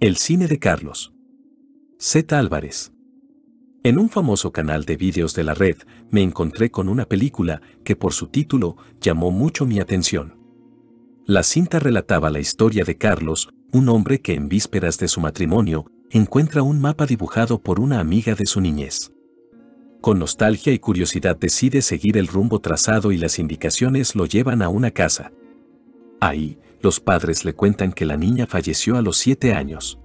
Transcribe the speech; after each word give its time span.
El 0.00 0.16
cine 0.16 0.46
de 0.48 0.58
Carlos. 0.58 1.12
Z. 1.98 2.38
Álvarez. 2.38 2.90
En 3.82 3.98
un 3.98 4.08
famoso 4.08 4.50
canal 4.50 4.86
de 4.86 4.96
vídeos 4.96 5.34
de 5.34 5.44
la 5.44 5.52
red, 5.52 5.76
me 6.08 6.22
encontré 6.22 6.70
con 6.70 6.88
una 6.88 7.04
película 7.04 7.60
que 7.84 7.96
por 7.96 8.14
su 8.14 8.28
título 8.28 8.78
llamó 9.02 9.30
mucho 9.30 9.66
mi 9.66 9.78
atención. 9.78 10.38
La 11.26 11.42
cinta 11.42 11.80
relataba 11.80 12.30
la 12.30 12.40
historia 12.40 12.84
de 12.84 12.96
Carlos, 12.96 13.50
un 13.72 13.90
hombre 13.90 14.22
que 14.22 14.32
en 14.32 14.48
vísperas 14.48 14.96
de 14.96 15.06
su 15.06 15.20
matrimonio, 15.20 15.84
encuentra 16.08 16.62
un 16.62 16.80
mapa 16.80 17.04
dibujado 17.04 17.60
por 17.60 17.78
una 17.78 18.00
amiga 18.00 18.34
de 18.34 18.46
su 18.46 18.62
niñez. 18.62 19.12
Con 20.00 20.18
nostalgia 20.18 20.72
y 20.72 20.78
curiosidad 20.78 21.36
decide 21.36 21.82
seguir 21.82 22.16
el 22.16 22.26
rumbo 22.26 22.60
trazado 22.60 23.12
y 23.12 23.18
las 23.18 23.38
indicaciones 23.38 24.14
lo 24.14 24.24
llevan 24.24 24.62
a 24.62 24.70
una 24.70 24.92
casa. 24.92 25.30
Ahí, 26.22 26.58
los 26.82 27.00
padres 27.00 27.44
le 27.44 27.54
cuentan 27.54 27.92
que 27.92 28.06
la 28.06 28.16
niña 28.16 28.46
falleció 28.46 28.96
a 28.96 29.02
los 29.02 29.16
siete 29.18 29.52
años. 29.54 29.98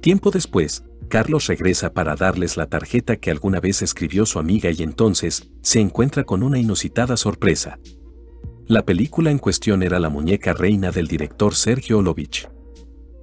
Tiempo 0.00 0.30
después, 0.30 0.84
Carlos 1.08 1.46
regresa 1.46 1.92
para 1.92 2.16
darles 2.16 2.56
la 2.56 2.66
tarjeta 2.66 3.16
que 3.16 3.30
alguna 3.30 3.60
vez 3.60 3.82
escribió 3.82 4.24
su 4.24 4.38
amiga 4.38 4.70
y 4.70 4.82
entonces 4.82 5.50
se 5.60 5.80
encuentra 5.80 6.24
con 6.24 6.42
una 6.42 6.58
inusitada 6.58 7.16
sorpresa. 7.16 7.78
La 8.66 8.86
película 8.86 9.30
en 9.30 9.38
cuestión 9.38 9.82
era 9.82 10.00
La 10.00 10.08
muñeca 10.08 10.54
reina 10.54 10.90
del 10.90 11.08
director 11.08 11.54
Sergio 11.54 11.98
Olovich. 11.98 12.48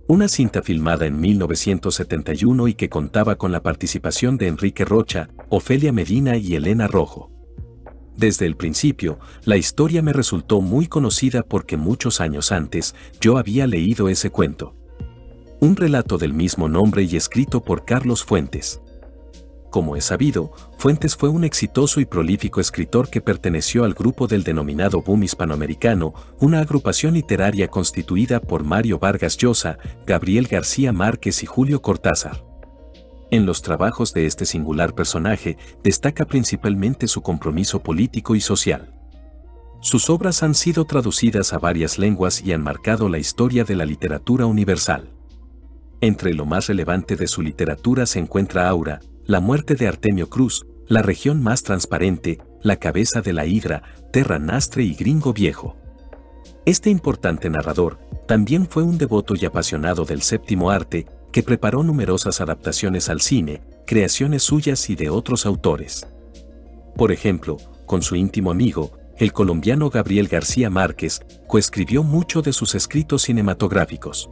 Una 0.07 0.27
cinta 0.27 0.61
filmada 0.61 1.05
en 1.07 1.19
1971 1.19 2.67
y 2.67 2.73
que 2.75 2.89
contaba 2.89 3.37
con 3.37 3.51
la 3.51 3.63
participación 3.63 4.37
de 4.37 4.47
Enrique 4.47 4.85
Rocha, 4.85 5.29
Ofelia 5.49 5.91
Medina 5.91 6.37
y 6.37 6.55
Elena 6.55 6.87
Rojo. 6.87 7.31
Desde 8.19 8.45
el 8.45 8.57
principio, 8.57 9.17
la 9.45 9.55
historia 9.55 10.01
me 10.01 10.11
resultó 10.11 10.59
muy 10.59 10.87
conocida 10.87 11.41
porque 11.41 11.77
muchos 11.77 12.19
años 12.19 12.51
antes 12.51 12.93
yo 13.21 13.37
había 13.37 13.65
leído 13.65 14.09
ese 14.09 14.29
cuento. 14.29 14.75
Un 15.61 15.77
relato 15.77 16.17
del 16.17 16.33
mismo 16.33 16.67
nombre 16.67 17.03
y 17.03 17.15
escrito 17.15 17.63
por 17.63 17.85
Carlos 17.85 18.25
Fuentes. 18.25 18.81
Como 19.69 19.95
es 19.95 20.03
sabido, 20.03 20.51
Fuentes 20.77 21.15
fue 21.15 21.29
un 21.29 21.45
exitoso 21.45 22.01
y 22.01 22.05
prolífico 22.05 22.59
escritor 22.59 23.09
que 23.09 23.21
perteneció 23.21 23.85
al 23.85 23.93
grupo 23.93 24.27
del 24.27 24.43
denominado 24.43 25.01
Boom 25.01 25.23
Hispanoamericano, 25.23 26.13
una 26.41 26.59
agrupación 26.59 27.13
literaria 27.13 27.69
constituida 27.69 28.41
por 28.41 28.65
Mario 28.65 28.99
Vargas 28.99 29.37
Llosa, 29.37 29.77
Gabriel 30.05 30.47
García 30.47 30.91
Márquez 30.91 31.41
y 31.41 31.45
Julio 31.45 31.81
Cortázar. 31.81 32.48
En 33.31 33.45
los 33.45 33.61
trabajos 33.61 34.13
de 34.13 34.25
este 34.25 34.45
singular 34.45 34.95
personaje 34.95 35.57
destaca 35.83 36.25
principalmente 36.25 37.07
su 37.07 37.21
compromiso 37.21 37.81
político 37.83 38.35
y 38.35 38.41
social. 38.41 38.93
Sus 39.81 40.09
obras 40.09 40.41
han 40.41 40.55
sido 40.55 40.85
traducidas 40.85 41.53
a 41.53 41.59
varias 41.59 41.99
lenguas 41.99 42.41
y 42.41 42.53
han 42.53 42.63
marcado 42.63 43.07
la 43.07 43.19
historia 43.19 43.63
de 43.63 43.75
la 43.75 43.85
literatura 43.85 44.45
universal. 44.45 45.11
Entre 46.01 46.33
lo 46.33 46.45
más 46.45 46.67
relevante 46.67 47.15
de 47.15 47.27
su 47.27 47.41
literatura 47.41 48.05
se 48.05 48.19
encuentra 48.19 48.67
Aura, 48.67 48.99
La 49.25 49.39
muerte 49.39 49.75
de 49.75 49.87
Artemio 49.87 50.27
Cruz, 50.27 50.65
La 50.87 51.03
región 51.03 51.43
más 51.43 51.61
transparente, 51.61 52.39
La 52.61 52.77
cabeza 52.77 53.21
de 53.21 53.33
la 53.33 53.45
hidra, 53.45 53.83
Terra 54.11 54.39
Nastre 54.39 54.83
y 54.83 54.95
Gringo 54.95 55.33
Viejo. 55.33 55.77
Este 56.65 56.89
importante 56.89 57.49
narrador 57.49 57.99
también 58.27 58.67
fue 58.67 58.83
un 58.83 58.97
devoto 58.97 59.35
y 59.35 59.45
apasionado 59.45 60.03
del 60.03 60.23
séptimo 60.23 60.71
arte, 60.71 61.05
que 61.31 61.43
preparó 61.43 61.83
numerosas 61.83 62.41
adaptaciones 62.41 63.09
al 63.09 63.21
cine, 63.21 63.61
creaciones 63.85 64.43
suyas 64.43 64.89
y 64.89 64.95
de 64.95 65.09
otros 65.09 65.45
autores. 65.45 66.07
Por 66.95 67.11
ejemplo, 67.11 67.57
con 67.85 68.01
su 68.01 68.15
íntimo 68.15 68.51
amigo, 68.51 68.91
el 69.17 69.33
colombiano 69.33 69.89
Gabriel 69.89 70.27
García 70.27 70.69
Márquez, 70.69 71.21
coescribió 71.47 72.03
mucho 72.03 72.41
de 72.41 72.53
sus 72.53 72.75
escritos 72.75 73.23
cinematográficos. 73.23 74.29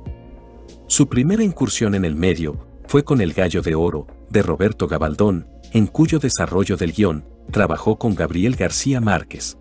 Su 0.88 1.08
primera 1.08 1.44
incursión 1.44 1.96
en 1.96 2.06
el 2.06 2.16
medio 2.16 2.66
fue 2.88 3.04
con 3.04 3.20
El 3.20 3.34
Gallo 3.34 3.62
de 3.62 3.76
Oro, 3.76 4.08
de 4.30 4.42
Roberto 4.42 4.88
Gabaldón, 4.88 5.48
en 5.74 5.88
cuyo 5.88 6.20
desarrollo 6.20 6.78
del 6.78 6.94
guion 6.94 7.26
trabajó 7.52 7.98
con 7.98 8.16
Gabriel 8.16 8.56
García 8.56 9.02
Márquez. 9.02 9.58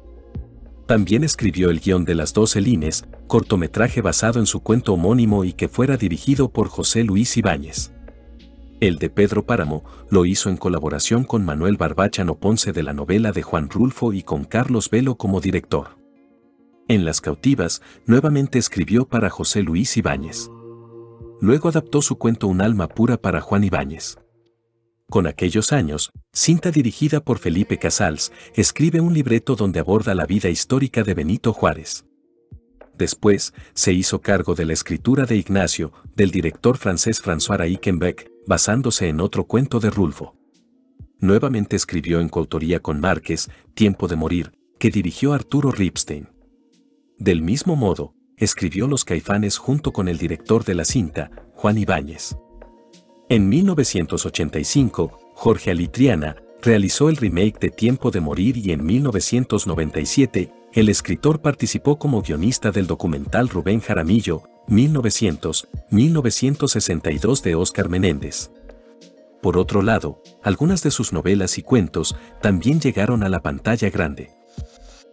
También 0.86 1.24
escribió 1.24 1.70
el 1.70 1.80
guion 1.80 2.04
de 2.04 2.14
Las 2.14 2.32
Doce 2.32 2.60
Lines, 2.60 3.04
cortometraje 3.26 4.00
basado 4.00 4.40
en 4.40 4.46
su 4.46 4.60
cuento 4.60 4.92
homónimo 4.92 5.44
y 5.44 5.52
que 5.52 5.68
fuera 5.68 5.96
dirigido 5.96 6.50
por 6.50 6.68
José 6.68 7.04
Luis 7.04 7.36
Ibáñez. 7.36 7.92
El 8.80 8.98
de 8.98 9.08
Pedro 9.08 9.46
Páramo 9.46 9.84
lo 10.10 10.26
hizo 10.26 10.50
en 10.50 10.56
colaboración 10.56 11.24
con 11.24 11.44
Manuel 11.44 11.76
Barbachano 11.76 12.38
Ponce 12.38 12.72
de 12.72 12.82
la 12.82 12.92
novela 12.92 13.32
de 13.32 13.42
Juan 13.42 13.70
Rulfo 13.70 14.12
y 14.12 14.22
con 14.22 14.44
Carlos 14.44 14.90
Velo 14.90 15.16
como 15.16 15.40
director. 15.40 15.96
En 16.88 17.04
Las 17.04 17.20
Cautivas, 17.20 17.82
nuevamente 18.06 18.58
escribió 18.58 19.08
para 19.08 19.30
José 19.30 19.62
Luis 19.62 19.96
Ibáñez. 19.96 20.50
Luego 21.40 21.68
adaptó 21.68 22.00
su 22.00 22.16
cuento 22.16 22.46
Un 22.46 22.60
alma 22.60 22.88
pura 22.88 23.16
para 23.16 23.40
Juan 23.40 23.64
Ibáñez. 23.64 24.18
Con 25.08 25.26
aquellos 25.26 25.72
años, 25.72 26.12
cinta 26.32 26.70
dirigida 26.70 27.20
por 27.20 27.38
Felipe 27.38 27.78
Casals, 27.78 28.32
escribe 28.54 29.00
un 29.00 29.14
libreto 29.14 29.54
donde 29.54 29.80
aborda 29.80 30.14
la 30.14 30.26
vida 30.26 30.48
histórica 30.48 31.02
de 31.02 31.14
Benito 31.14 31.52
Juárez. 31.52 32.05
Después, 32.98 33.52
se 33.74 33.92
hizo 33.92 34.20
cargo 34.20 34.54
de 34.54 34.64
la 34.64 34.72
escritura 34.72 35.26
de 35.26 35.36
Ignacio, 35.36 35.92
del 36.14 36.30
director 36.30 36.78
francés 36.78 37.22
François 37.22 37.58
Reichenbeck, 37.58 38.30
basándose 38.46 39.08
en 39.08 39.20
otro 39.20 39.44
cuento 39.44 39.80
de 39.80 39.90
Rulfo. 39.90 40.34
Nuevamente 41.18 41.76
escribió 41.76 42.20
en 42.20 42.28
coautoría 42.28 42.80
con 42.80 43.00
Márquez, 43.00 43.50
Tiempo 43.74 44.08
de 44.08 44.16
Morir, 44.16 44.52
que 44.78 44.90
dirigió 44.90 45.32
Arturo 45.32 45.72
Ripstein. 45.72 46.28
Del 47.18 47.42
mismo 47.42 47.76
modo, 47.76 48.14
escribió 48.36 48.86
Los 48.86 49.04
Caifanes 49.04 49.56
junto 49.58 49.92
con 49.92 50.08
el 50.08 50.18
director 50.18 50.64
de 50.64 50.74
la 50.74 50.84
cinta, 50.84 51.30
Juan 51.54 51.78
Ibáñez. 51.78 52.36
En 53.28 53.48
1985, 53.48 55.32
Jorge 55.34 55.70
Alitriana 55.70 56.36
realizó 56.62 57.08
el 57.08 57.16
remake 57.16 57.58
de 57.58 57.70
Tiempo 57.70 58.10
de 58.10 58.20
Morir 58.20 58.56
y 58.56 58.72
en 58.72 58.84
1997, 58.84 60.52
el 60.76 60.88
escritor 60.90 61.40
participó 61.40 61.98
como 61.98 62.20
guionista 62.20 62.70
del 62.70 62.86
documental 62.86 63.48
Rubén 63.48 63.80
Jaramillo, 63.80 64.42
1900-1962 64.68 67.40
de 67.40 67.54
Óscar 67.54 67.88
Menéndez. 67.88 68.50
Por 69.40 69.56
otro 69.56 69.80
lado, 69.80 70.20
algunas 70.42 70.82
de 70.82 70.90
sus 70.90 71.14
novelas 71.14 71.56
y 71.56 71.62
cuentos 71.62 72.14
también 72.42 72.78
llegaron 72.78 73.22
a 73.22 73.30
la 73.30 73.40
pantalla 73.40 73.88
grande. 73.88 74.28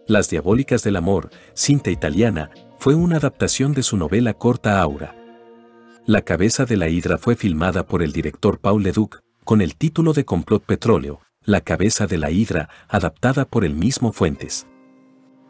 Las 0.06 0.28
Diabólicas 0.28 0.82
del 0.82 0.96
Amor, 0.96 1.30
cinta 1.54 1.90
italiana, 1.90 2.50
fue 2.78 2.94
una 2.94 3.16
adaptación 3.16 3.72
de 3.72 3.82
su 3.82 3.96
novela 3.96 4.34
corta 4.34 4.82
Aura. 4.82 5.16
La 6.04 6.20
cabeza 6.20 6.66
de 6.66 6.76
la 6.76 6.90
hidra 6.90 7.16
fue 7.16 7.36
filmada 7.36 7.86
por 7.86 8.02
el 8.02 8.12
director 8.12 8.58
Paul 8.58 8.82
Leduc, 8.82 9.20
con 9.44 9.62
el 9.62 9.76
título 9.76 10.12
de 10.12 10.26
Complot 10.26 10.66
Petróleo, 10.66 11.20
La 11.40 11.62
cabeza 11.62 12.06
de 12.06 12.18
la 12.18 12.30
hidra, 12.30 12.68
adaptada 12.86 13.46
por 13.46 13.64
el 13.64 13.74
mismo 13.74 14.12
Fuentes. 14.12 14.66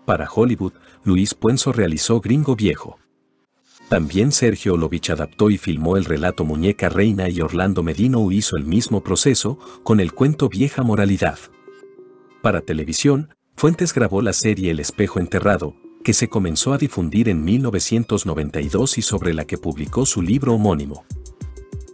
Para 0.04 0.28
Hollywood, 0.30 0.72
Luis 1.04 1.34
Puenzo 1.34 1.72
realizó 1.72 2.20
Gringo 2.20 2.56
Viejo. 2.56 2.98
También 3.88 4.32
Sergio 4.32 4.74
Olovich 4.74 5.10
adaptó 5.10 5.50
y 5.50 5.58
filmó 5.58 5.96
el 5.96 6.04
relato 6.04 6.44
Muñeca 6.44 6.88
Reina 6.88 7.28
y 7.28 7.40
Orlando 7.40 7.82
Medino 7.82 8.30
hizo 8.32 8.56
el 8.56 8.64
mismo 8.64 9.02
proceso 9.02 9.58
con 9.82 10.00
el 10.00 10.12
cuento 10.12 10.48
Vieja 10.48 10.82
Moralidad. 10.82 11.38
Para 12.42 12.60
televisión, 12.60 13.34
Fuentes 13.56 13.94
grabó 13.94 14.20
la 14.20 14.32
serie 14.32 14.70
El 14.70 14.80
espejo 14.80 15.20
enterrado, 15.20 15.76
que 16.02 16.12
se 16.12 16.28
comenzó 16.28 16.72
a 16.72 16.78
difundir 16.78 17.28
en 17.28 17.44
1992 17.44 18.98
y 18.98 19.02
sobre 19.02 19.32
la 19.32 19.46
que 19.46 19.58
publicó 19.58 20.04
su 20.06 20.22
libro 20.22 20.54
homónimo. 20.54 21.04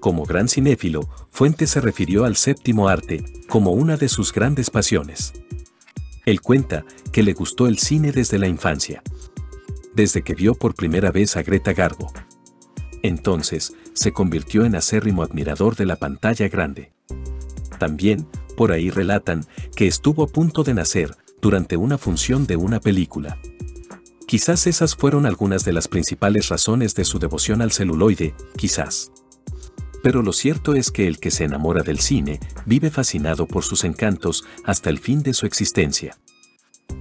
Como 0.01 0.25
gran 0.25 0.49
cinéfilo, 0.49 1.09
Fuentes 1.31 1.71
se 1.71 1.81
refirió 1.81 2.25
al 2.25 2.37
séptimo 2.37 2.89
arte 2.89 3.23
como 3.49 3.73
una 3.73 3.97
de 3.97 4.09
sus 4.09 4.33
grandes 4.33 4.71
pasiones. 4.71 5.33
Él 6.25 6.41
cuenta 6.41 6.85
que 7.13 7.23
le 7.23 7.33
gustó 7.33 7.67
el 7.67 7.79
cine 7.79 8.13
desde 8.13 8.39
la 8.39 8.49
infancia. 8.49 9.03
Desde 9.95 10.23
que 10.23 10.35
vio 10.35 10.55
por 10.55 10.75
primera 10.75 11.11
vez 11.11 11.37
a 11.37 11.43
Greta 11.43 11.73
Garbo. 11.73 12.13
Entonces, 13.03 13.73
se 13.95 14.13
convirtió 14.13 14.65
en 14.65 14.77
acérrimo 14.77 15.23
admirador 15.23 15.77
de 15.77 15.87
la 15.87 15.97
pantalla 15.97 16.49
grande. 16.49 16.93
También, 17.79 18.27
por 18.57 18.73
ahí 18.73 18.91
relatan 18.91 19.47
que 19.75 19.87
estuvo 19.87 20.23
a 20.23 20.27
punto 20.27 20.65
de 20.65 20.75
nacer 20.75 21.17
durante 21.41 21.77
una 21.77 21.99
función 21.99 22.47
de 22.47 22.57
una 22.57 22.81
película. 22.81 23.39
Quizás 24.27 24.67
esas 24.67 24.95
fueron 24.95 25.27
algunas 25.27 25.65
de 25.65 25.73
las 25.73 25.89
principales 25.89 26.49
razones 26.49 26.95
de 26.95 27.05
su 27.05 27.19
devoción 27.19 27.63
al 27.63 27.73
celuloide, 27.73 28.35
quizás. 28.57 29.11
Pero 30.03 30.23
lo 30.23 30.33
cierto 30.33 30.75
es 30.75 30.91
que 30.91 31.07
el 31.07 31.19
que 31.19 31.31
se 31.31 31.45
enamora 31.45 31.83
del 31.83 31.99
cine 31.99 32.39
vive 32.65 32.91
fascinado 32.91 33.47
por 33.47 33.65
sus 33.65 33.85
encantos 33.85 34.45
hasta 34.65 34.89
el 34.89 34.99
fin 34.99 35.23
de 35.23 35.35
su 35.35 35.47
existencia. 35.47 36.17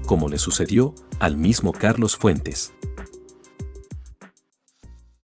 Como 0.09 0.27
le 0.27 0.39
sucedió 0.39 0.95
al 1.19 1.38
mismo 1.38 1.71
Carlos 1.71 2.17
Fuentes. 2.17 2.73